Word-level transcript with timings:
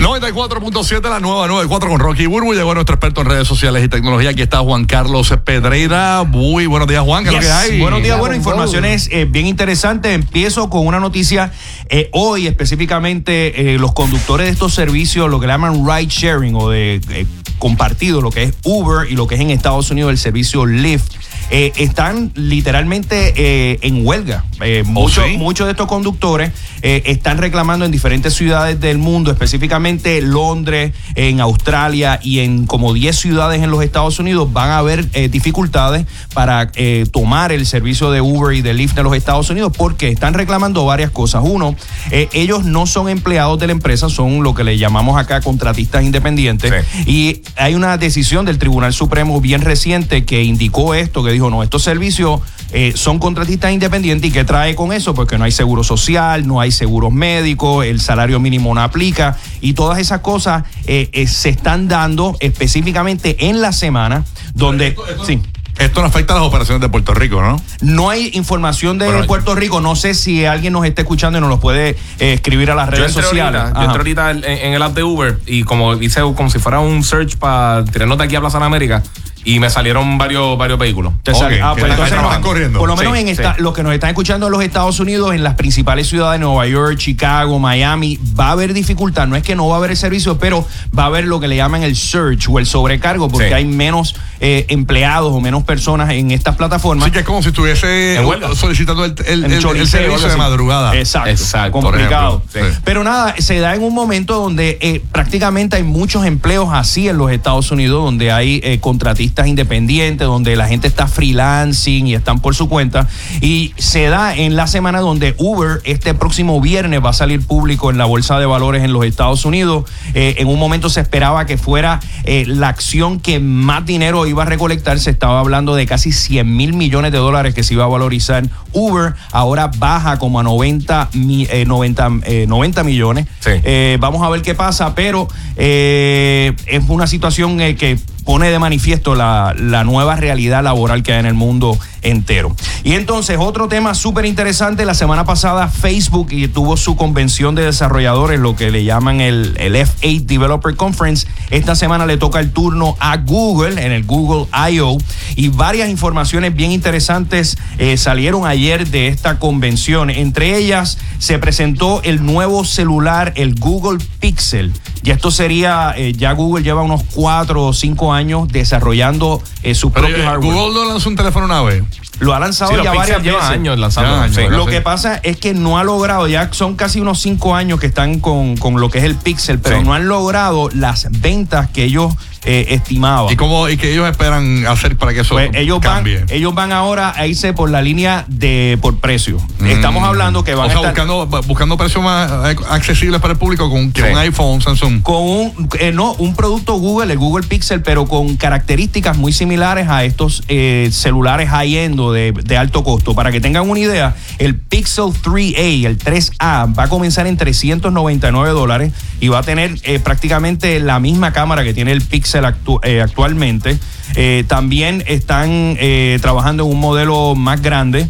94.7, 0.00 1.08
la 1.08 1.20
nueva 1.20 1.46
94 1.48 1.88
con 1.88 1.98
Rocky 1.98 2.26
Burbu. 2.26 2.54
Llegó 2.54 2.74
nuestro 2.74 2.94
experto 2.94 3.22
en 3.22 3.28
redes 3.28 3.48
sociales 3.48 3.84
y 3.84 3.88
tecnología. 3.88 4.30
Aquí 4.30 4.42
está 4.42 4.58
Juan 4.58 4.84
Carlos 4.84 5.32
Pedreira. 5.44 6.24
Muy 6.24 6.66
buenos 6.66 6.86
días, 6.86 7.02
Juan. 7.02 7.24
¿Qué 7.24 7.30
es 7.30 7.34
lo 7.36 7.40
que 7.40 7.50
hay? 7.50 7.80
Buenos 7.80 8.02
días, 8.02 8.18
bueno, 8.18 8.34
informaciones 8.34 9.08
eh, 9.10 9.24
bien 9.24 9.46
interesantes. 9.46 10.14
Empiezo 10.14 10.68
con 10.70 10.86
una 10.86 11.00
noticia. 11.00 11.52
eh, 11.88 12.10
hoy, 12.12 12.46
específicamente, 12.46 13.74
eh, 13.74 13.78
los 13.78 13.92
conductores 13.94 14.46
de 14.46 14.52
estos 14.52 14.74
servicios, 14.74 15.30
lo 15.30 15.40
que 15.40 15.46
le 15.46 15.52
llaman 15.54 15.86
ride 15.86 16.08
sharing 16.08 16.54
o 16.54 16.68
de 16.68 17.26
compartido, 17.58 18.20
lo 18.20 18.30
que 18.30 18.44
es 18.44 18.54
Uber 18.64 19.10
y 19.10 19.16
lo 19.16 19.26
que 19.26 19.36
es 19.36 19.40
en 19.40 19.50
Estados 19.50 19.90
Unidos 19.90 20.10
el 20.10 20.18
servicio 20.18 20.66
Lyft. 20.66 21.14
Eh, 21.48 21.72
están 21.76 22.32
literalmente 22.34 23.32
eh, 23.36 23.78
en 23.82 24.04
huelga. 24.04 24.44
Eh, 24.60 24.82
muchos, 24.84 25.24
sí? 25.24 25.36
muchos 25.36 25.66
de 25.66 25.72
estos 25.72 25.86
conductores 25.86 26.52
están 26.82 27.38
reclamando 27.38 27.84
en 27.84 27.90
diferentes 27.90 28.32
ciudades 28.34 28.80
del 28.80 28.98
mundo, 28.98 29.32
específicamente 29.32 30.22
Londres, 30.22 30.92
en 31.16 31.40
Australia 31.40 32.20
y 32.22 32.38
en 32.40 32.66
como 32.66 32.94
10 32.94 33.16
ciudades 33.16 33.60
en 33.60 33.72
los 33.72 33.82
Estados 33.82 34.20
Unidos, 34.20 34.52
van 34.52 34.70
a 34.70 34.78
haber 34.78 35.10
dificultades 35.30 36.06
para 36.32 36.70
tomar 37.10 37.50
el 37.50 37.66
servicio 37.66 38.12
de 38.12 38.20
Uber 38.20 38.56
y 38.56 38.62
de 38.62 38.72
Lyft 38.72 38.96
en 38.98 39.02
los 39.02 39.16
Estados 39.16 39.50
Unidos 39.50 39.72
porque 39.76 40.10
están 40.10 40.34
reclamando 40.34 40.84
varias 40.84 41.10
cosas. 41.10 41.42
Uno, 41.44 41.74
ellos 42.12 42.64
no 42.64 42.86
son 42.86 43.08
empleados 43.08 43.58
de 43.58 43.66
la 43.66 43.72
empresa, 43.72 44.08
son 44.08 44.44
lo 44.44 44.54
que 44.54 44.62
le 44.62 44.78
llamamos 44.78 45.18
acá 45.18 45.40
contratistas 45.40 46.04
independientes. 46.04 46.72
Y 47.04 47.42
hay 47.56 47.74
una 47.74 47.98
decisión 47.98 48.46
del 48.46 48.58
Tribunal 48.58 48.92
Supremo 48.92 49.40
bien 49.40 49.62
reciente 49.62 50.24
que 50.24 50.44
indicó 50.44 50.94
esto, 50.94 51.24
que 51.24 51.32
dijo, 51.36 51.50
no, 51.50 51.62
estos 51.62 51.82
servicios 51.82 52.40
eh, 52.72 52.92
son 52.94 53.18
contratistas 53.18 53.72
independientes 53.72 54.30
y 54.30 54.32
¿qué 54.32 54.44
trae 54.44 54.74
con 54.74 54.92
eso? 54.92 55.14
Porque 55.14 55.38
no 55.38 55.44
hay 55.44 55.52
seguro 55.52 55.84
social, 55.84 56.46
no 56.46 56.60
hay 56.60 56.72
seguros 56.72 57.12
médicos, 57.12 57.86
el 57.86 58.00
salario 58.00 58.40
mínimo 58.40 58.74
no 58.74 58.82
aplica 58.82 59.36
y 59.60 59.74
todas 59.74 59.98
esas 59.98 60.20
cosas 60.20 60.64
eh, 60.86 61.08
eh, 61.12 61.26
se 61.26 61.50
están 61.50 61.88
dando 61.88 62.36
específicamente 62.40 63.48
en 63.48 63.60
la 63.60 63.72
semana 63.72 64.24
donde... 64.54 64.96
sí. 65.24 65.40
Esto 65.78 66.00
no 66.00 66.06
afecta 66.06 66.32
a 66.32 66.38
las 66.38 66.46
operaciones 66.46 66.80
de 66.80 66.88
Puerto 66.88 67.12
Rico, 67.12 67.42
¿no? 67.42 67.60
No 67.82 68.08
hay 68.08 68.30
información 68.32 68.96
de 68.98 69.06
Bueno, 69.06 69.26
Puerto 69.26 69.54
Rico. 69.54 69.82
No 69.82 69.94
sé 69.94 70.14
si 70.14 70.46
alguien 70.46 70.72
nos 70.72 70.86
está 70.86 71.02
escuchando 71.02 71.36
y 71.38 71.42
nos 71.42 71.50
lo 71.50 71.60
puede 71.60 71.90
eh, 72.18 72.32
escribir 72.32 72.70
a 72.70 72.74
las 72.74 72.88
redes 72.88 73.12
sociales. 73.12 73.60
ahorita, 73.60 73.78
yo 73.78 73.84
entré 73.84 73.98
ahorita 73.98 74.30
en, 74.30 74.44
en 74.44 74.72
el 74.72 74.80
app 74.80 74.94
de 74.94 75.02
Uber 75.02 75.38
y 75.46 75.64
como 75.64 75.94
hice 75.94 76.22
como 76.22 76.48
si 76.48 76.58
fuera 76.58 76.80
un 76.80 77.04
search 77.04 77.36
para 77.36 77.84
tirarnos 77.84 78.16
de 78.16 78.24
aquí 78.24 78.36
a 78.36 78.40
Plaza 78.40 78.56
de 78.56 78.60
la 78.60 78.66
América 78.66 79.02
y 79.46 79.60
me 79.60 79.70
salieron 79.70 80.18
varios, 80.18 80.58
varios 80.58 80.78
vehículos. 80.78 81.12
Te 81.22 81.30
ah, 81.62 81.74
pues 81.78 81.90
entonces 81.90 82.18
corriendo. 82.42 82.78
Por 82.80 82.88
lo 82.88 82.96
menos 82.96 83.14
Sí, 83.14 83.20
en 83.20 83.28
esta, 83.28 83.54
sí. 83.54 83.62
los 83.62 83.72
que 83.74 83.82
nos 83.84 83.94
están 83.94 84.10
escuchando 84.10 84.46
en 84.46 84.52
los 84.52 84.62
Estados 84.62 84.98
Unidos, 85.00 85.32
en 85.34 85.42
las 85.44 85.54
principales 85.54 86.08
ciudades, 86.08 86.40
Nueva 86.40 86.66
York, 86.66 86.96
Chicago, 86.98 87.58
Miami, 87.58 88.18
va 88.38 88.48
a 88.48 88.50
haber 88.50 88.74
dificultad. 88.74 89.26
No 89.28 89.36
es 89.36 89.42
que 89.44 89.54
no 89.54 89.68
va 89.68 89.76
a 89.76 89.78
haber 89.78 89.92
el 89.92 89.96
servicio, 89.96 90.36
pero 90.38 90.66
va 90.98 91.04
a 91.04 91.06
haber 91.06 91.24
lo 91.26 91.38
que 91.40 91.46
le 91.48 91.56
llaman 91.56 91.82
el 91.84 91.94
surge 91.96 92.46
o 92.50 92.58
el 92.58 92.66
sobrecargo, 92.66 93.28
porque 93.28 93.48
Sí. 93.48 93.54
hay 93.54 93.64
menos 93.64 94.16
eh, 94.40 94.66
empleados 94.68 95.32
o 95.32 95.40
menos 95.40 95.62
personas 95.62 96.10
en 96.10 96.30
estas 96.30 96.56
plataformas. 96.56 97.04
Así 97.04 97.12
que 97.12 97.20
es 97.20 97.24
como 97.24 97.40
si 97.42 97.48
estuviese 97.48 98.20
solicitando 98.54 99.04
el, 99.04 99.14
el- 99.26 99.44
el- 99.44 99.86
servicio 99.86 100.28
de 100.28 100.36
madrugada. 100.36 100.94
Exacto. 100.96 101.30
Exacto, 101.30 101.72
Complicado. 101.72 102.42
Pero 102.84 103.04
nada, 103.04 103.34
se 103.38 103.58
da 103.60 103.74
en 103.74 103.82
un 103.82 103.94
momento 103.94 104.34
donde 104.40 104.78
eh, 104.80 105.02
prácticamente 105.12 105.76
hay 105.76 105.82
muchos 105.84 106.24
empleos 106.26 106.68
así 106.72 107.08
en 107.08 107.16
los 107.18 107.30
Estados 107.30 107.70
Unidos, 107.70 108.02
donde 108.04 108.32
hay 108.32 108.60
eh, 108.64 108.78
contratistas 108.80 109.35
independientes, 109.44 110.26
donde 110.26 110.54
la 110.56 110.68
gente 110.68 110.86
está 110.86 111.08
freelancing 111.08 112.06
y 112.06 112.14
están 112.14 112.40
por 112.40 112.54
su 112.54 112.68
cuenta. 112.68 113.08
Y 113.40 113.74
se 113.76 114.04
da 114.06 114.36
en 114.36 114.54
la 114.56 114.66
semana 114.68 115.00
donde 115.00 115.34
Uber 115.38 115.80
este 115.84 116.14
próximo 116.14 116.60
viernes 116.60 117.04
va 117.04 117.10
a 117.10 117.12
salir 117.12 117.44
público 117.44 117.90
en 117.90 117.98
la 117.98 118.04
bolsa 118.04 118.38
de 118.38 118.46
valores 118.46 118.84
en 118.84 118.92
los 118.92 119.04
Estados 119.04 119.44
Unidos. 119.44 119.84
Eh, 120.14 120.36
en 120.38 120.46
un 120.48 120.58
momento 120.58 120.88
se 120.88 121.00
esperaba 121.00 121.44
que 121.46 121.58
fuera 121.58 121.98
eh, 122.24 122.44
la 122.46 122.68
acción 122.68 123.18
que 123.18 123.40
más 123.40 123.84
dinero 123.84 124.26
iba 124.26 124.44
a 124.44 124.46
recolectar. 124.46 124.98
Se 125.00 125.10
estaba 125.10 125.40
hablando 125.40 125.74
de 125.74 125.86
casi 125.86 126.12
100 126.12 126.56
mil 126.56 126.72
millones 126.74 127.10
de 127.12 127.18
dólares 127.18 127.54
que 127.54 127.62
se 127.64 127.74
iba 127.74 127.84
a 127.84 127.88
valorizar 127.88 128.44
Uber. 128.72 129.14
Ahora 129.32 129.70
baja 129.76 130.18
como 130.18 130.38
a 130.38 130.42
90, 130.42 131.08
mi- 131.14 131.46
eh, 131.50 131.64
90, 131.66 132.10
eh, 132.24 132.44
90 132.46 132.84
millones. 132.84 133.26
Sí. 133.40 133.50
Eh, 133.64 133.96
vamos 134.00 134.22
a 134.22 134.28
ver 134.28 134.42
qué 134.42 134.54
pasa, 134.54 134.94
pero 134.94 135.26
es 135.56 136.82
una 136.88 137.06
situación 137.06 137.58
que 137.58 137.98
pone 138.26 138.50
de 138.50 138.58
manifiesto 138.58 139.14
la, 139.14 139.54
la 139.56 139.84
nueva 139.84 140.16
realidad 140.16 140.62
laboral 140.62 141.02
que 141.02 141.14
hay 141.14 141.20
en 141.20 141.26
el 141.26 141.34
mundo 141.34 141.78
entero. 142.02 142.54
Y 142.84 142.92
entonces, 142.92 143.38
otro 143.40 143.68
tema 143.68 143.94
súper 143.94 144.26
interesante, 144.26 144.84
la 144.84 144.94
semana 144.94 145.24
pasada 145.24 145.68
Facebook 145.68 146.28
tuvo 146.52 146.76
su 146.76 146.96
convención 146.96 147.54
de 147.54 147.64
desarrolladores, 147.64 148.38
lo 148.38 148.56
que 148.56 148.70
le 148.70 148.84
llaman 148.84 149.20
el, 149.20 149.54
el 149.58 149.76
F8 149.76 150.26
Developer 150.26 150.74
Conference. 150.76 151.26
Esta 151.50 151.74
semana 151.74 152.04
le 152.04 152.16
toca 152.16 152.40
el 152.40 152.50
turno 152.50 152.96
a 152.98 153.16
Google 153.16 153.84
en 153.84 153.92
el 153.92 154.04
Google 154.04 154.46
I.O. 154.72 154.98
y 155.36 155.48
varias 155.48 155.88
informaciones 155.90 156.56
bien 156.56 156.72
interesantes 156.72 157.56
eh, 157.78 157.96
salieron 157.96 158.46
ayer 158.46 158.88
de 158.88 159.08
esta 159.08 159.38
convención. 159.38 160.10
Entre 160.10 160.56
ellas 160.56 160.98
se 161.18 161.38
presentó 161.38 162.00
el 162.02 162.24
nuevo 162.24 162.64
celular, 162.64 163.32
el 163.36 163.54
Google 163.54 163.98
Pixel. 164.18 164.72
Y 165.02 165.10
esto 165.10 165.30
sería, 165.30 165.94
eh, 165.96 166.14
ya 166.14 166.32
Google 166.32 166.64
lleva 166.64 166.82
unos 166.82 167.02
cuatro 167.14 167.66
o 167.66 167.72
cinco 167.72 168.12
años 168.12 168.48
desarrollando 168.48 169.40
eh, 169.62 169.74
su 169.74 169.92
Pero 169.92 170.06
propio 170.08 170.22
eh, 170.24 170.26
hardware. 170.26 170.54
Google 170.54 170.74
no 170.74 170.84
lanzó 170.90 171.08
un 171.10 171.16
teléfono 171.16 171.44
una 171.46 171.62
vez. 171.62 171.84
Lo 172.18 172.34
ha 172.34 172.40
lanzado 172.40 172.70
Sí, 172.72 172.78
ya 172.82 172.94
varias 172.94 173.22
veces. 173.22 173.42
años 173.42 173.78
lanzando. 173.78 174.08
Llevan 174.10 174.24
años, 174.24 174.36
sí. 174.36 174.42
¿verdad? 174.42 174.56
Lo 174.56 174.66
que 174.66 174.80
pasa 174.80 175.16
es 175.22 175.36
que 175.36 175.52
no 175.52 175.78
ha 175.78 175.84
logrado, 175.84 176.26
ya 176.26 176.48
son 176.50 176.74
casi 176.74 176.98
unos 176.98 177.20
cinco 177.20 177.54
años 177.54 177.78
que 177.78 177.86
están 177.86 178.20
con, 178.20 178.56
con 178.56 178.80
lo 178.80 178.88
que 178.88 178.98
es 178.98 179.04
el 179.04 179.16
Pixel, 179.16 179.58
pero 179.58 179.78
Sí. 179.78 179.84
no 179.84 179.92
han 179.92 180.08
logrado 180.08 180.70
las 180.72 181.08
ventas 181.10 181.68
que 181.68 181.84
ellos 181.84 182.14
eh, 182.46 182.66
estimaban. 182.70 183.32
¿Y 183.32 183.36
cómo 183.36 183.68
y 183.68 183.76
que 183.76 183.92
ellos 183.92 184.08
esperan 184.08 184.66
hacer 184.66 184.96
para 184.96 185.12
que 185.12 185.20
eso 185.20 185.34
Pues 185.34 185.50
ellos 185.54 185.80
van, 185.80 185.96
cambie? 185.96 186.24
ellos 186.30 186.54
van 186.54 186.72
ahora 186.72 187.12
a 187.16 187.26
irse 187.26 187.52
por 187.52 187.68
la 187.70 187.82
línea 187.82 188.24
de 188.28 188.78
por 188.80 188.98
precio. 189.00 189.38
Estamos 189.64 190.04
hablando 190.04 190.44
que 190.44 190.54
van 190.54 190.68
Mm. 190.68 190.70
o 190.70 190.72
sea, 190.72 190.88
a 190.88 190.90
estar 190.92 191.06
buscando, 191.06 191.42
buscando 191.46 191.76
precios 191.76 192.02
más 192.02 192.30
eh, 192.52 192.56
accesibles 192.70 193.20
para 193.20 193.32
el 193.32 193.38
público 193.38 193.68
con 193.70 193.92
que 193.92 194.02
Sí. 194.02 194.08
un 194.12 194.18
iPhone, 194.18 194.62
Samsung. 194.62 195.02
con 195.02 195.22
un, 195.22 195.68
eh, 195.80 195.92
no, 195.92 196.12
un 196.14 196.34
producto 196.34 196.74
Google, 196.74 197.12
el 197.12 197.18
Google 197.18 197.46
Pixel, 197.46 197.82
pero 197.82 198.06
con 198.06 198.36
características 198.36 199.16
muy 199.18 199.32
similares 199.32 199.88
a 199.88 200.04
estos 200.04 200.42
eh, 200.48 200.88
celulares 200.92 201.48
high-end 201.50 202.00
de, 202.12 202.32
de 202.32 202.56
alto 202.56 202.84
costo. 202.84 203.14
Para 203.14 203.32
que 203.32 203.40
tengan 203.40 203.68
una 203.68 203.80
idea, 203.80 204.14
el 204.38 204.54
Pixel 204.56 205.06
3A, 205.22 205.86
el 205.86 205.98
3A, 205.98 206.66
va 206.78 206.84
a 206.84 206.88
comenzar 206.88 207.26
en 207.26 207.36
399 207.36 208.50
dólares 208.50 208.92
y 209.20 209.28
va 209.28 209.38
a 209.38 209.42
tener 209.42 209.74
eh, 209.82 209.98
prácticamente 209.98 210.78
la 210.80 211.00
misma 211.00 211.32
cámara 211.32 211.64
que 211.64 211.74
tiene 211.74 211.92
el 211.92 212.02
Pixel 212.02 212.35
eh, 212.82 213.00
actualmente. 213.02 213.78
Eh, 214.14 214.44
también 214.46 215.02
están 215.06 215.48
eh, 215.78 216.18
trabajando 216.22 216.64
en 216.64 216.70
un 216.70 216.80
modelo 216.80 217.34
más 217.34 217.60
grande. 217.62 218.08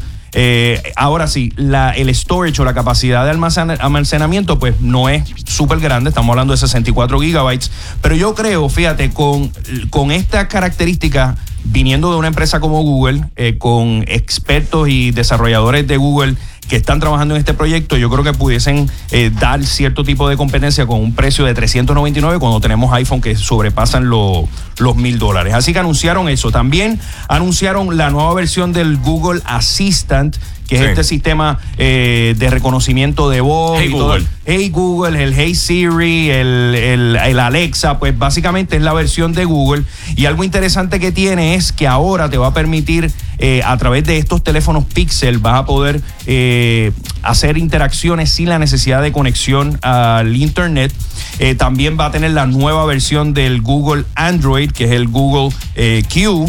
Ahora 0.97 1.29
sí, 1.29 1.51
la, 1.57 1.93
el 1.93 2.15
storage 2.15 2.61
o 2.61 2.65
la 2.67 2.75
capacidad 2.75 3.25
de 3.25 3.33
almacen- 3.33 3.79
almacenamiento, 3.81 4.59
pues 4.59 4.79
no 4.83 5.09
es 5.09 5.23
súper 5.47 5.79
grande, 5.81 6.11
estamos 6.11 6.31
hablando 6.35 6.53
de 6.53 6.59
64 6.59 7.19
gigabytes, 7.21 7.71
pero 8.03 8.15
yo 8.17 8.35
creo, 8.35 8.69
fíjate, 8.69 9.09
con, 9.11 9.51
con 9.89 10.11
esta 10.11 10.47
característica, 10.47 11.37
viniendo 11.65 12.11
de 12.11 12.19
una 12.19 12.29
empresa 12.29 12.61
como 12.61 12.83
Google, 12.83 13.23
con 13.57 14.05
expertos 14.09 14.91
y 14.91 15.11
desarrolladores 15.11 15.87
de 15.87 15.97
Google 15.97 16.35
que 16.69 16.77
están 16.77 16.99
trabajando 17.01 17.35
en 17.35 17.39
este 17.41 17.55
proyecto, 17.55 17.97
yo 17.97 18.11
creo 18.11 18.25
que 18.25 18.33
pudiesen 18.33 18.91
eh, 19.11 19.31
dar 19.39 19.65
cierto 19.65 20.03
tipo 20.05 20.29
de 20.29 20.37
competencia 20.37 20.87
con 20.87 21.01
un 21.01 21.15
precio 21.15 21.45
de 21.45 21.55
399 21.55 22.39
cuando 22.39 22.61
tenemos 22.61 22.93
iPhone 22.93 23.21
que 23.21 23.37
sobrepasan 23.37 24.09
lo- 24.11 24.49
los 24.79 24.97
mil 24.97 25.19
dólares. 25.19 25.55
Así 25.55 25.73
que 25.73 25.79
anunciaron 25.79 26.29
eso. 26.29 26.51
También 26.51 27.01
anunciaron 27.29 27.97
la 27.97 28.11
nueva 28.11 28.35
versión 28.35 28.73
del 28.73 28.97
Google 28.99 29.41
Assistant, 29.45 30.37
que 30.69 30.77
es 30.77 30.83
este 30.83 31.05
sistema 31.05 31.59
eh, 31.79 32.35
de 32.39 32.51
reconocimiento 32.51 33.29
de 33.31 33.41
voz. 33.41 33.79
Hey 33.81 33.89
y 33.89 33.93
todo. 33.93 34.07
Google. 34.09 34.27
Hey 34.45 34.69
Google, 34.71 35.23
el 35.23 35.35
Hey 35.35 35.55
Siri, 35.55 36.31
el, 36.31 36.75
el- 36.75 37.17
el 37.17 37.41
Alexa, 37.41 37.99
pues 37.99 38.17
básicamente 38.17 38.77
es 38.77 38.83
la 38.83 38.93
versión 38.93 39.33
de 39.33 39.45
Google. 39.45 39.83
Y 40.17 40.27
algo 40.27 40.45
interesante 40.45 41.01
que 41.01 41.13
tiene 41.13 41.55
es 41.55 41.73
que 41.73 41.87
ahora 41.87 42.29
te 42.31 42.39
va 42.39 42.49
a 42.49 42.55
permitir, 42.55 43.11
eh, 43.39 43.63
a 43.65 43.77
través 43.77 44.05
de 44.05 44.19
estos 44.19 44.43
teléfonos 44.45 44.85
Pixel, 44.85 45.39
vas 45.39 45.61
a 45.61 45.67
poder 45.67 46.01
eh, 46.27 46.93
hacer 47.23 47.59
interacciones 47.59 48.31
sin 48.31 48.49
la 48.49 48.59
necesidad 48.59 49.03
de 49.03 49.13
conexión 49.13 49.79
al 49.83 50.37
Internet. 50.37 50.93
Eh, 51.39 51.55
también 51.55 51.97
va 51.99 52.07
a 52.07 52.11
tener 52.11 52.31
la 52.31 52.47
nueva 52.47 52.85
versión 52.87 53.35
del 53.35 53.61
Google 53.63 54.05
Android, 54.15 54.71
que 54.71 54.85
es 54.85 54.91
el 54.93 55.09
Google 55.09 55.55
eh, 55.75 56.03
Q. 56.13 56.49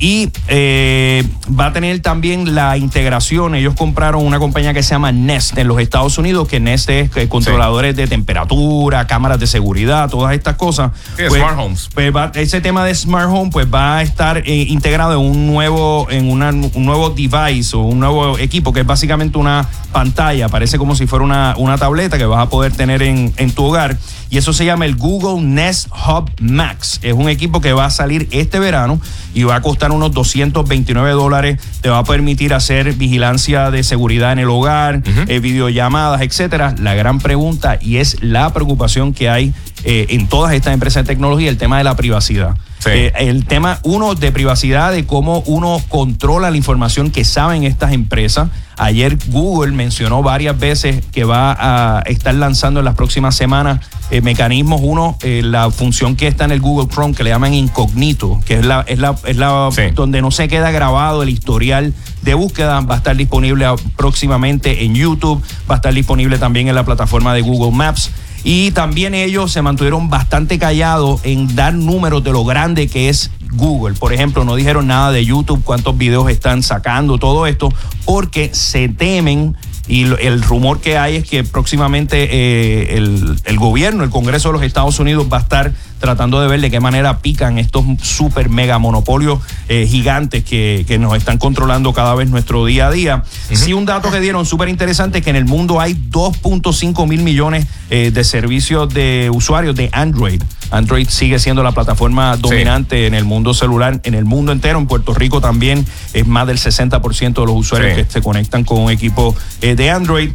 Y 0.00 0.30
eh, 0.46 1.24
va 1.58 1.66
a 1.66 1.72
tener 1.72 2.00
también 2.00 2.54
la 2.54 2.76
integración. 2.76 3.54
Ellos 3.56 3.74
compraron 3.74 4.24
una 4.24 4.38
compañía 4.38 4.72
que 4.72 4.82
se 4.82 4.90
llama 4.90 5.10
Nest 5.12 5.58
en 5.58 5.66
los 5.66 5.80
Estados 5.80 6.18
Unidos, 6.18 6.46
que 6.46 6.60
Nest 6.60 6.88
es 6.90 7.10
eh, 7.16 7.28
controladores 7.28 7.96
de 7.96 8.06
temperatura, 8.06 9.06
cámaras 9.06 9.40
de 9.40 9.46
seguridad, 9.48 10.08
todas 10.08 10.34
estas 10.34 10.54
cosas. 10.56 10.92
Sí, 11.16 11.24
smart 11.28 11.58
homes. 11.58 11.88
pues 11.94 12.14
va- 12.14 12.30
ese 12.34 12.60
tema 12.60 12.84
de 12.84 12.94
smart 12.94 13.28
home 13.28 13.50
pues 13.50 13.66
va 13.72 13.98
a 13.98 14.02
estar 14.02 14.38
eh, 14.38 14.66
integrado 14.68 15.12
en 15.14 15.18
un 15.30 15.46
nuevo 15.46 16.06
en 16.10 16.30
una- 16.30 16.50
un 16.50 16.84
nuevo 16.86 17.10
device 17.10 17.76
o 17.76 17.80
un 17.80 17.98
nuevo 18.00 18.38
equipo 18.38 18.72
que 18.72 18.80
es 18.80 18.86
básicamente 18.86 19.36
una 19.38 19.66
pantalla 19.92 20.48
parece 20.48 20.78
como 20.78 20.94
si 20.94 21.06
fuera 21.06 21.24
una, 21.24 21.54
una 21.56 21.76
tableta 21.76 22.18
que 22.18 22.24
vas 22.26 22.40
a 22.40 22.48
poder 22.48 22.72
tener 22.72 23.02
en, 23.02 23.32
en 23.36 23.50
tu 23.52 23.64
hogar 23.64 23.96
y 24.30 24.36
eso 24.38 24.52
se 24.52 24.64
llama 24.64 24.84
el 24.84 24.94
Google 24.96 25.42
Nest 25.42 25.88
Hub 26.06 26.30
Max 26.40 27.00
es 27.02 27.14
un 27.14 27.28
equipo 27.28 27.60
que 27.60 27.72
va 27.72 27.86
a 27.86 27.90
salir 27.90 28.28
este 28.30 28.58
verano 28.58 29.00
y 29.34 29.42
va 29.44 29.56
a 29.56 29.62
costar 29.62 29.87
unos 29.92 30.12
229 30.12 31.10
dólares 31.12 31.60
te 31.80 31.88
va 31.88 31.98
a 31.98 32.04
permitir 32.04 32.54
hacer 32.54 32.92
vigilancia 32.94 33.70
de 33.70 33.82
seguridad 33.82 34.32
en 34.32 34.38
el 34.40 34.50
hogar 34.50 35.02
eh, 35.26 35.40
videollamadas 35.40 36.22
etcétera 36.22 36.74
la 36.78 36.94
gran 36.94 37.18
pregunta 37.18 37.78
y 37.80 37.96
es 37.96 38.22
la 38.22 38.52
preocupación 38.52 39.12
que 39.12 39.28
hay 39.28 39.54
eh, 39.84 40.06
en 40.10 40.26
todas 40.26 40.54
estas 40.54 40.74
empresas 40.74 41.04
de 41.04 41.08
tecnología 41.08 41.48
el 41.48 41.58
tema 41.58 41.78
de 41.78 41.84
la 41.84 41.96
privacidad. 41.96 42.56
Sí. 42.78 42.90
Eh, 42.92 43.12
el 43.18 43.44
tema, 43.46 43.80
uno, 43.82 44.14
de 44.14 44.30
privacidad, 44.32 44.92
de 44.92 45.04
cómo 45.04 45.40
uno 45.46 45.80
controla 45.88 46.50
la 46.50 46.56
información 46.56 47.10
que 47.10 47.24
saben 47.24 47.64
estas 47.64 47.92
empresas. 47.92 48.48
Ayer 48.76 49.18
Google 49.28 49.72
mencionó 49.72 50.22
varias 50.22 50.56
veces 50.56 51.04
que 51.10 51.24
va 51.24 51.56
a 51.58 52.00
estar 52.02 52.32
lanzando 52.34 52.78
en 52.80 52.84
las 52.84 52.94
próximas 52.94 53.34
semanas 53.34 53.80
eh, 54.12 54.20
mecanismos. 54.20 54.80
Uno, 54.84 55.18
eh, 55.22 55.42
la 55.44 55.70
función 55.72 56.14
que 56.14 56.28
está 56.28 56.44
en 56.44 56.52
el 56.52 56.60
Google 56.60 56.88
Chrome, 56.88 57.14
que 57.14 57.24
le 57.24 57.30
llaman 57.30 57.54
incognito, 57.54 58.40
que 58.46 58.54
es 58.54 58.64
la, 58.64 58.84
es 58.86 59.00
la, 59.00 59.16
es 59.26 59.36
la 59.36 59.68
Sí. 59.72 59.82
donde 59.94 60.22
no 60.22 60.30
se 60.30 60.46
queda 60.46 60.70
grabado 60.70 61.24
el 61.24 61.28
historial 61.30 61.92
de 62.22 62.34
búsqueda. 62.34 62.80
Va 62.82 62.94
a 62.94 62.98
estar 62.98 63.16
disponible 63.16 63.66
próximamente 63.96 64.84
en 64.84 64.94
YouTube, 64.94 65.42
va 65.68 65.74
a 65.74 65.76
estar 65.76 65.92
disponible 65.92 66.38
también 66.38 66.68
en 66.68 66.74
la 66.76 66.84
plataforma 66.84 67.34
de 67.34 67.42
Google 67.42 67.76
Maps. 67.76 68.12
Y 68.50 68.70
también 68.70 69.14
ellos 69.14 69.52
se 69.52 69.60
mantuvieron 69.60 70.08
bastante 70.08 70.58
callados 70.58 71.20
en 71.22 71.54
dar 71.54 71.74
números 71.74 72.24
de 72.24 72.32
lo 72.32 72.46
grande 72.46 72.88
que 72.88 73.10
es 73.10 73.30
Google. 73.52 73.94
Por 73.94 74.14
ejemplo, 74.14 74.42
no 74.42 74.56
dijeron 74.56 74.86
nada 74.86 75.12
de 75.12 75.22
YouTube, 75.22 75.62
cuántos 75.62 75.98
videos 75.98 76.30
están 76.30 76.62
sacando, 76.62 77.18
todo 77.18 77.46
esto, 77.46 77.70
porque 78.06 78.48
se 78.54 78.88
temen. 78.88 79.54
Y 79.86 80.04
el 80.04 80.40
rumor 80.40 80.80
que 80.80 80.96
hay 80.96 81.16
es 81.16 81.28
que 81.28 81.44
próximamente 81.44 82.26
eh, 82.30 82.96
el, 82.96 83.38
el 83.44 83.58
gobierno, 83.58 84.02
el 84.02 84.08
Congreso 84.08 84.48
de 84.48 84.54
los 84.54 84.62
Estados 84.62 84.98
Unidos 84.98 85.26
va 85.30 85.36
a 85.36 85.40
estar 85.40 85.74
tratando 85.98 86.40
de 86.40 86.48
ver 86.48 86.60
de 86.60 86.70
qué 86.70 86.80
manera 86.80 87.18
pican 87.18 87.58
estos 87.58 87.84
super 88.02 88.48
mega 88.48 88.78
monopolios 88.78 89.40
eh, 89.68 89.86
gigantes 89.88 90.44
que, 90.44 90.84
que 90.86 90.98
nos 90.98 91.16
están 91.16 91.38
controlando 91.38 91.92
cada 91.92 92.14
vez 92.14 92.28
nuestro 92.30 92.64
día 92.66 92.88
a 92.88 92.90
día. 92.90 93.22
Sí, 93.52 93.72
un 93.72 93.84
dato 93.84 94.10
que 94.10 94.20
dieron 94.20 94.46
súper 94.46 94.68
interesante 94.68 95.18
es 95.18 95.24
que 95.24 95.30
en 95.30 95.36
el 95.36 95.44
mundo 95.44 95.80
hay 95.80 95.94
2.5 95.94 97.06
mil 97.06 97.22
millones 97.22 97.66
eh, 97.90 98.10
de 98.12 98.24
servicios 98.24 98.92
de 98.92 99.30
usuarios 99.32 99.74
de 99.74 99.88
Android. 99.92 100.42
Android 100.70 101.08
sigue 101.08 101.38
siendo 101.38 101.62
la 101.62 101.72
plataforma 101.72 102.36
dominante 102.36 103.06
en 103.06 103.14
el 103.14 103.24
mundo 103.24 103.54
celular, 103.54 104.00
en 104.04 104.14
el 104.14 104.26
mundo 104.26 104.52
entero. 104.52 104.78
En 104.78 104.86
Puerto 104.86 105.14
Rico 105.14 105.40
también 105.40 105.86
es 106.12 106.26
más 106.26 106.46
del 106.46 106.58
60% 106.58 107.32
de 107.40 107.46
los 107.46 107.56
usuarios 107.56 107.96
Sí. 107.96 108.04
que 108.04 108.10
se 108.10 108.20
conectan 108.20 108.64
con 108.64 108.80
un 108.80 108.90
equipo 108.90 109.34
eh, 109.62 109.74
de 109.74 109.90
Android. 109.90 110.30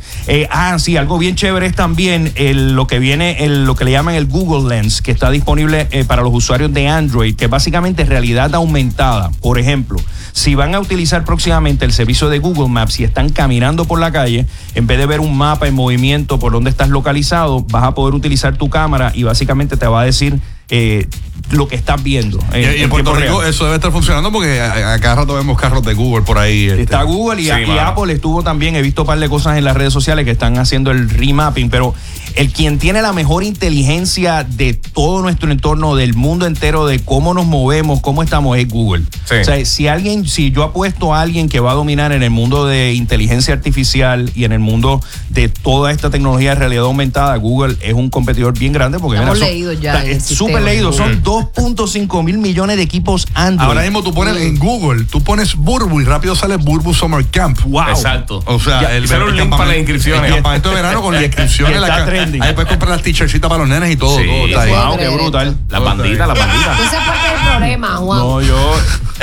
Ah, 0.50 0.78
sí, 0.80 0.98
algo 0.98 1.20
bien 1.20 1.36
chévere 1.36 1.68
es 1.68 1.76
también 1.76 2.32
el- 2.36 2.74
lo 2.74 2.88
que 2.88 2.98
viene, 3.00 3.44
el- 3.46 3.66
lo 3.66 3.76
que 3.76 3.86
le 3.86 3.92
llaman 3.92 4.16
el 4.16 4.26
Google 4.26 4.76
Lens, 4.76 5.02
que 5.04 5.12
está 5.12 5.30
disponible 5.30 5.53
eh, 5.60 6.06
para 6.08 6.22
los 6.22 6.34
usuarios 6.34 6.74
de 6.74 6.88
Android, 6.88 7.36
que 7.36 7.48
básicamente 7.48 8.04
es 8.04 8.10
realidad 8.10 8.54
aumentada. 8.56 9.32
Por 9.42 9.60
ejemplo, 9.60 10.00
si 10.32 10.56
van 10.56 10.74
a 10.74 10.80
utilizar 10.80 11.24
próximamente 11.26 11.86
el 11.86 11.94
servicio 11.94 12.30
de 12.30 12.40
Google 12.40 12.70
Maps 12.70 13.00
y 13.00 13.04
están 13.04 13.30
caminando 13.30 13.86
por 13.86 14.00
la 14.00 14.12
calle, 14.12 14.48
en 14.76 14.88
vez 14.88 14.98
de 14.98 15.06
ver 15.06 15.20
un 15.20 15.38
mapa 15.38 15.68
en 15.68 15.76
movimiento 15.76 16.40
por 16.40 16.52
donde 16.52 16.70
estás 16.70 16.90
localizado, 16.90 17.62
vas 17.70 17.84
a 17.84 17.94
poder 17.94 18.16
utilizar 18.16 18.58
tu 18.58 18.70
cámara 18.70 19.12
y 19.14 19.24
básicamente 19.24 19.78
te 19.78 19.86
va 19.86 20.02
a 20.02 20.06
decir 20.06 20.40
eh, 20.70 21.08
lo 21.52 21.68
que 21.68 21.76
estás 21.76 22.02
viendo. 22.02 22.40
Y, 22.54 22.58
y 22.58 22.84
en 22.84 22.90
Puerto 22.90 23.14
Rico 23.14 23.42
real. 23.42 23.50
eso 23.50 23.66
debe 23.66 23.76
estar 23.76 23.92
funcionando 23.92 24.32
porque 24.32 24.60
a, 24.60 24.94
a 24.94 25.00
cada 25.00 25.16
rato 25.18 25.36
vemos 25.36 25.60
carros 25.60 25.84
de 25.84 25.94
Google 25.94 26.24
por 26.24 26.38
ahí. 26.40 26.68
este. 26.68 26.82
Está 26.82 27.04
Google 27.04 27.42
y, 27.42 27.46
Sí, 27.46 27.52
y. 27.68 27.78
Apple 27.78 28.12
estuvo 28.12 28.42
también. 28.44 28.76
He 28.76 28.82
visto 28.82 29.04
un 29.04 29.08
par 29.08 29.20
de 29.20 29.30
cosas 29.30 29.58
en 29.58 29.66
las 29.66 29.76
redes 29.76 29.94
sociales 29.94 30.26
que 30.26 30.32
están 30.32 30.58
haciendo 30.58 30.90
el 30.92 31.10
remapping, 31.10 31.70
pero 31.70 31.94
el 32.36 32.52
quien 32.52 32.80
tiene 32.80 33.02
la 33.02 33.14
mejor 33.14 33.44
inteligencia 33.44 34.44
de 34.44 34.74
todo 34.74 35.22
nuestro 35.22 35.52
entorno, 35.52 35.96
del 35.96 36.14
mundo 36.14 36.46
entero, 36.46 36.86
de 36.86 37.00
cómo 37.00 37.34
nos 37.34 37.46
movemos, 37.46 38.02
cómo 38.02 38.24
estamos, 38.24 38.58
es 38.58 38.68
Google. 38.68 39.04
Sí. 39.26 39.36
O 39.42 39.44
sea, 39.44 39.64
si 39.66 39.88
alguien, 39.88 40.28
si 40.28 40.52
yo 40.52 40.64
apuesto 40.64 41.14
a 41.14 41.22
alguien 41.22 41.50
que 41.50 41.60
va 41.60 41.72
a 41.72 41.74
dominar 41.76 42.12
en 42.12 42.24
el 42.24 42.30
mundo 42.30 42.66
de 42.66 42.94
inteligencia 42.94 43.54
artificial 43.54 44.32
y 44.36 44.44
en 44.46 44.52
el 44.52 44.60
mundo 44.60 45.02
de 45.30 45.50
toda 45.50 45.92
esta 45.92 46.10
tecnología 46.10 46.50
de 46.52 46.56
realidad 46.56 46.84
aumentada, 46.86 47.36
Google 47.38 47.76
es 47.82 47.94
un 47.94 48.10
competidor 48.10 48.58
bien 48.58 48.74
grande 48.74 49.00
porque 49.00 49.18
Estamos 49.20 49.40
son- 49.40 49.48
leídos 49.48 49.80
ya 49.82 49.94
está- 49.94 50.06
el 50.06 50.18
es 50.18 50.24
súper 50.26 50.62
leído. 50.64 50.94
Son 50.94 51.22
2.5 51.24 52.24
mil 52.24 52.38
millones 52.38 52.78
de 52.78 52.84
equipos 52.84 53.28
Android. 53.34 53.68
Ahora 53.68 53.82
mismo 53.82 54.04
tú 54.04 54.14
pones 54.14 54.38
en 54.38 54.58
Google, 54.58 55.06
tú 55.06 55.22
pones 55.24 55.56
Burbu 55.56 56.02
y 56.02 56.06
rápido 56.06 56.36
sale 56.36 56.58
Burbu 56.58 56.94
Summer 56.94 57.26
Camp. 57.28 57.60
Wow. 57.66 57.90
Exacto. 57.90 58.42
O 58.46 58.60
sea, 58.60 58.82
Ya, 58.82 58.96
el, 58.96 59.04
el 59.12 59.24
un 59.24 59.36
link 59.38 59.50
para 59.50 59.66
las 59.66 59.78
inscripciones. 59.78 60.26
El 60.30 60.34
campamento 60.36 60.70
de 60.70 60.76
verano 60.76 61.02
con 61.02 61.14
las 61.14 61.24
inscripciones. 61.26 61.80
La 61.82 62.06
trending. 62.24 62.44
ahí 62.44 62.54
puedes 62.54 62.70
comprar 62.70 62.92
las 62.92 63.02
t-shirtsitas 63.02 63.50
para 63.50 63.60
los 63.60 63.70
nenes 63.70 63.92
y 63.92 63.96
todo. 63.96 64.18
Sí. 64.18 64.26
todo 64.26 64.48
está 64.48 64.62
ahí. 64.62 64.72
Wow. 64.72 64.98
Qué 64.98 65.10
brutal. 65.10 65.58
La 65.70 65.80
bandita, 65.80 66.28
la 66.28 66.34
bandita. 66.34 66.74
Esa 66.74 67.00
es 67.00 67.08
parte 67.08 67.30
del 67.30 67.50
problema, 67.50 67.98
Juan. 67.98 68.20
No, 68.20 68.42
yo, 68.42 68.76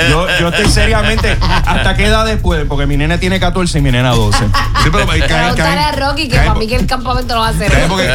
yo, 0.09 0.27
yo 0.39 0.47
estoy 0.49 0.67
seriamente. 0.67 1.37
¿Hasta 1.41 1.95
qué 1.95 2.05
edad 2.05 2.25
después? 2.25 2.65
Porque 2.67 2.85
mi 2.85 2.97
nena 2.97 3.19
tiene 3.19 3.39
14 3.39 3.79
y 3.79 3.81
mi 3.81 3.91
nena 3.91 4.11
12. 4.11 4.37
Sí, 4.83 4.89
pero 4.91 5.05
a 5.09 5.91
Rocky 5.91 6.27
que 6.27 6.37
para 6.37 6.55
mí 6.55 6.67
que 6.67 6.75
el 6.75 6.87
campamento 6.87 7.35
lo 7.35 7.41
va 7.41 7.47
a 7.47 7.51
hacer. 7.51 7.71
caen 7.71 7.89
porque 7.89 8.07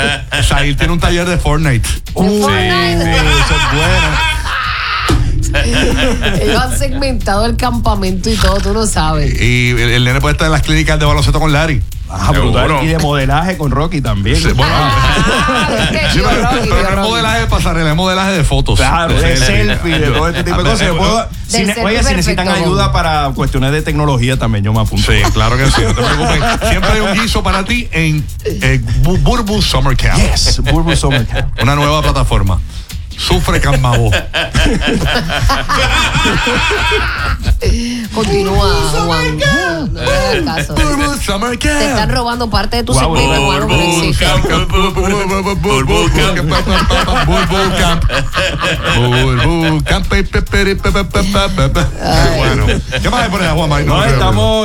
Sahil 0.43 0.77
tiene 0.77 0.93
un 0.93 1.01
taller 1.01 1.27
de 1.27 1.39
Fortnite. 1.39 1.89
Uh, 2.15 2.43
Fortnite. 2.43 3.03
eso 3.03 3.55
es 3.55 3.73
bueno. 3.73 4.37
Ellos 6.41 6.63
han 6.63 6.79
segmentado 6.79 7.47
el 7.47 7.57
campamento 7.57 8.31
y 8.31 8.37
todo, 8.37 8.59
tú 8.61 8.73
lo 8.73 8.87
sabes. 8.87 9.41
Y 9.41 9.71
el, 9.71 9.91
el 9.91 10.05
nene 10.05 10.21
puede 10.21 10.33
estar 10.33 10.47
en 10.47 10.53
las 10.53 10.63
clínicas 10.63 10.99
de 10.99 11.07
baloncesto 11.07 11.41
con 11.41 11.53
Larry. 11.53 11.83
Ah, 12.09 12.31
brutal. 12.33 12.71
Y 12.83 12.87
de 12.87 12.99
modelaje 12.99 13.57
con 13.59 13.71
Rocky 13.71 14.01
también. 14.01 14.37
Sí, 14.37 14.49
bueno, 14.53 14.73
Ah, 14.75 15.69
es 15.93 16.01
que 16.01 16.09
sí, 16.11 16.19
vio 16.19 16.29
pero, 16.29 16.43
Rocky, 16.43 16.57
pero 16.69 16.77
vio 16.77 16.91
no 16.97 17.03
es 17.03 17.09
modelaje 17.09 17.41
de 17.41 17.47
pasarela, 17.47 17.91
es 17.91 17.97
modelaje 17.97 18.33
de 18.33 18.45
fotos. 18.45 18.79
Claro, 18.79 19.15
de 19.15 19.37
selfie, 19.37 19.99
de 19.99 20.11
todo 20.13 20.29
este 20.29 20.45
tipo 20.45 20.63
de 20.63 20.71
cosas. 20.71 20.89
puedo- 20.91 21.29
si 21.49 21.65
ne- 21.65 21.75
oye, 21.85 22.03
si 22.03 22.15
necesitan 22.15 22.49
ayuda 22.49 22.93
para 22.93 23.31
cuestiones 23.35 23.73
de 23.73 23.83
tecnología, 23.83 24.37
también 24.39 24.65
yo 24.65 24.73
me 24.73 24.81
apunto. 24.81 25.11
Sí, 25.11 25.19
claro 25.33 25.57
que 25.57 25.67
sí, 25.71 25.83
no 25.83 25.95
te 25.95 26.03
preocupes. 26.03 26.69
Siempre 26.69 26.91
hay 26.93 27.01
un 27.01 27.15
guiso 27.15 27.43
para 27.43 27.65
ti 27.65 27.89
en 27.93 28.25
Bu- 29.03 29.21
Burbu 29.23 29.61
Summer 29.63 29.97
Camp. 29.97 30.17
Yes, 30.19 30.61
Burbu 30.63 30.95
Summer 30.97 31.27
Camp. 31.27 31.61
Una 31.63 31.75
nueva 31.75 32.03
plataforma. 32.03 32.61
Sufre 33.19 33.61
Carmabó. 33.61 34.11
Continúa, 38.15 38.69
Juan. 39.07 39.39
No 39.93 40.01
le 40.01 40.45
caso. 40.45 40.75
Burbu 40.75 41.15
Summer 41.21 41.59
Camp. 41.59 41.79
Te 41.79 41.89
están 41.89 42.11
robando 42.11 42.51
parte 42.51 42.77
de 42.77 42.83
tu 42.85 42.93
Guau, 42.93 43.17
sentido, 43.17 43.43
guau, 43.43 43.53
hermano, 43.53 43.67
guau, 43.67 43.69
pero 43.69 43.81
guau, 43.81 43.99
existe. 44.01 44.25
guau. 44.25 44.43
Camp. 44.43 44.71
Burbu 44.71 45.95
Camp. 46.15 46.39
Burbu 47.27 47.77
Camp. 47.79 48.05
Bueno. 52.37 52.67
¿Qué 53.03 53.11
más 53.11 53.23
hay 53.23 53.31
por 53.31 53.43
allá, 53.43 53.53
Juan 53.53 53.87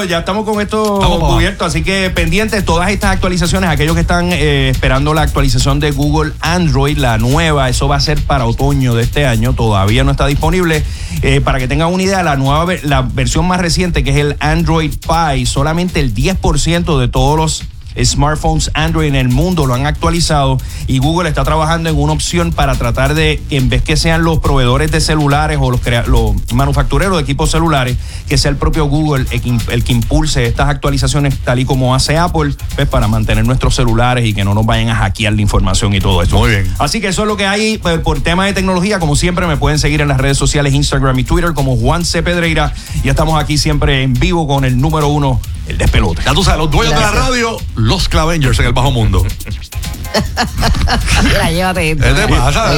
ya 0.08 0.20
estamos 0.20 0.46
con 0.46 0.62
esto 0.62 1.00
cubierto, 1.20 1.65
así 1.65 1.84
que 1.84 2.10
pendientes 2.10 2.65
todas 2.65 2.89
estas 2.89 3.12
actualizaciones, 3.12 3.70
aquellos 3.70 3.96
que 3.96 4.01
están 4.01 4.31
esperando 4.31 5.13
la 5.13 5.22
actualización 5.22 5.79
de 5.79 5.91
Google 5.91 6.34
Android, 6.41 6.98
la 6.98 7.17
nueva, 7.17 7.70
eso 7.70 7.88
va 7.88 7.96
a 7.98 8.00
ser 8.00 8.22
para 8.22 8.40
otoño 8.45 8.95
de 8.95 9.03
este 9.03 9.25
año, 9.25 9.53
todavía 9.53 10.03
no 10.03 10.12
está 10.12 10.27
disponible. 10.27 10.83
Eh, 11.21 11.41
para 11.41 11.60
que 11.60 11.67
tengan 11.67 11.93
una 11.93 12.03
idea, 12.03 12.24
la 12.24 12.36
nueva 12.36 12.74
la 12.83 13.01
versión 13.01 13.48
más 13.48 13.60
reciente, 13.60 14.03
que 14.03 14.12
es 14.12 14.17
el 14.17 14.36
Android 14.39 14.91
Pie, 14.91 15.45
solamente 15.45 16.00
el 16.00 16.13
10% 16.13 17.00
de 17.00 17.07
todos 17.07 17.38
los 17.38 17.63
smartphones 18.01 18.71
Android 18.74 19.07
en 19.07 19.15
el 19.15 19.29
mundo 19.29 19.65
lo 19.65 19.74
han 19.74 19.86
actualizado 19.86 20.57
y 20.88 21.00
Google 21.00 21.29
está 21.29 21.43
trabajando 21.43 21.89
en 21.89 21.98
una 21.98 22.13
opción 22.13 22.51
para 22.51 22.75
tratar 22.75 23.13
de 23.13 23.41
que 23.50 23.57
en 23.57 23.69
vez 23.69 23.81
que 23.83 23.98
sean 23.98 24.24
los 24.24 24.39
proveedores 24.39 24.91
de 24.91 25.01
celulares 25.01 25.57
o 25.62 25.71
los, 25.71 25.81
los 26.07 26.33
manufactureros 26.53 27.17
de 27.17 27.24
equipos 27.24 27.51
celulares, 27.51 27.98
que 28.27 28.38
sea 28.38 28.51
el 28.51 28.57
propio 28.57 28.86
Google 28.86 29.25
el 29.31 29.41
que, 29.41 29.50
im- 29.50 29.69
el 29.71 29.83
que 29.83 29.93
impulse 29.93 30.45
estas 30.45 30.69
actualizaciones 30.69 31.38
tal 31.39 31.60
y 31.60 31.65
como 31.65 31.95
hace 31.95 32.17
Apple, 32.17 32.53
pues 32.75 32.88
para 32.88 33.07
mantener 33.07 33.45
nuestros 33.45 33.75
celulares 33.75 34.25
y 34.25 34.33
que 34.33 34.43
no 34.43 34.53
nos 34.53 34.65
vayan 34.65 34.89
a 34.89 34.95
hackear 34.95 35.33
la 35.33 35.41
información 35.41 35.93
y 35.93 36.00
todo 36.00 36.21
eso. 36.21 36.38
Muy 36.38 36.50
bien. 36.50 36.74
Así 36.79 37.01
que 37.01 37.07
eso 37.10 37.24
es 37.24 37.27
lo 37.27 37.38
que 37.38 37.45
hay 37.48 37.77
pues, 37.77 38.00
por 38.00 38.19
tema 38.21 38.45
de 38.45 38.53
tecnología. 38.53 39.00
Como 39.00 39.15
siempre, 39.15 39.48
me 39.48 39.57
pueden 39.57 39.79
seguir 39.79 40.01
en 40.01 40.07
las 40.07 40.17
redes 40.17 40.38
sociales, 40.38 40.74
Instagram 40.74 41.17
y 41.19 41.24
Twitter 41.24 41.53
como 41.53 41.75
Juan 41.77 42.05
C. 42.05 42.24
Pedreira. 42.24 42.74
Y 43.03 43.10
estamos 43.10 43.41
aquí 43.41 43.57
siempre 43.57 44.03
en 44.03 44.13
vivo 44.13 44.48
con 44.48 44.65
el 44.65 44.79
número 44.79 45.07
uno, 45.07 45.39
el 45.68 45.77
despelote. 45.77 46.24
Ya 46.25 46.34
tú 46.34 46.44
sabes, 46.44 46.60
los 46.60 46.72
dueños 46.72 46.96
de 46.96 47.01
la 47.01 47.12
radio, 47.12 47.58
los 47.75 48.10
Clavengers 48.10 48.60
en 48.60 48.65
el 48.65 48.74
bajo 48.74 48.91
mundo. 48.91 49.25
Mira, 51.24 51.51
llévate 51.51 51.96
¿Qué 51.96 52.27
pasa? 52.30 52.74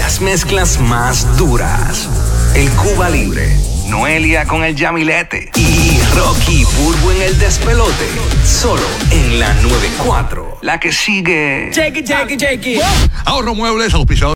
Las 0.00 0.20
mezclas 0.20 0.78
más 0.78 1.36
duras. 1.36 2.08
El 2.54 2.70
Cuba 2.70 3.10
Libre. 3.10 3.56
Noelia 3.86 4.46
con 4.46 4.64
el 4.64 4.74
Yamilete. 4.74 5.50
Y 5.54 6.00
Rocky 6.16 6.64
Burbu 6.64 7.10
en 7.10 7.22
el 7.22 7.38
despelote. 7.38 8.08
Solo 8.46 8.86
en 9.10 9.38
la 9.38 9.52
94. 9.54 10.58
La 10.62 10.80
que 10.80 10.92
sigue. 10.92 11.70
Chequi, 11.72 12.02
chequi, 12.02 12.36
chequi. 12.36 12.80
Ahorro 13.24 13.54
Muebles, 13.54 13.92
auspiciador. 13.92 14.30